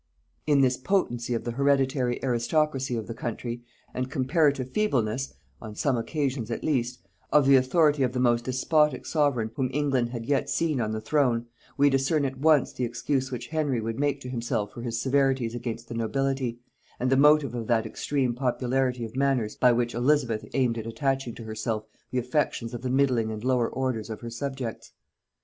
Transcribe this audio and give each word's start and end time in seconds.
In 0.47 0.61
this 0.61 0.77
potency 0.77 1.35
of 1.35 1.43
the 1.43 1.51
hereditary 1.51 2.19
aristocracy 2.23 2.95
of 2.95 3.05
the 3.05 3.13
country, 3.13 3.61
and 3.93 4.09
comparative 4.09 4.71
feebleness, 4.71 5.31
on 5.61 5.75
some 5.75 5.95
occasions 5.95 6.49
at 6.49 6.63
least, 6.63 6.97
of 7.31 7.45
the 7.45 7.55
authority 7.55 8.01
of 8.01 8.11
the 8.13 8.19
most 8.19 8.45
despotic 8.45 9.05
sovereign 9.05 9.51
whom 9.53 9.69
England 9.71 10.09
had 10.09 10.25
yet 10.25 10.49
seen 10.49 10.81
on 10.81 10.91
the 10.91 11.01
throne, 11.01 11.45
we 11.77 11.87
discern 11.87 12.25
at 12.25 12.39
once 12.39 12.73
the 12.73 12.83
excuse 12.83 13.29
which 13.29 13.49
Henry 13.49 13.79
would 13.79 13.99
make 13.99 14.19
to 14.21 14.29
himself 14.29 14.73
for 14.73 14.81
his 14.81 14.99
severities 14.99 15.53
against 15.53 15.87
the 15.87 15.93
nobility, 15.93 16.57
and 16.99 17.11
the 17.11 17.15
motive 17.15 17.53
of 17.53 17.67
that 17.67 17.85
extreme 17.85 18.33
popularity 18.33 19.05
of 19.05 19.15
manners 19.15 19.55
by 19.55 19.71
which 19.71 19.93
Elizabeth 19.93 20.43
aimed 20.55 20.79
at 20.79 20.87
attaching 20.87 21.35
to 21.35 21.43
herself 21.43 21.85
the 22.09 22.17
affections 22.17 22.73
of 22.73 22.81
the 22.81 22.89
middling 22.89 23.29
and 23.31 23.43
lower 23.43 23.69
orders 23.69 24.09
of 24.09 24.21
her 24.21 24.31
subjects. 24.31 24.93